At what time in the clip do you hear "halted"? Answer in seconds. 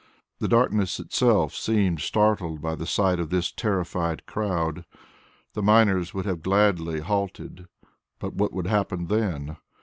7.01-7.67